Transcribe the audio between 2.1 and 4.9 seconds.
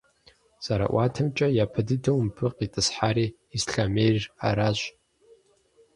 мыбы къитӀысхьари Ислъэмейр аращ.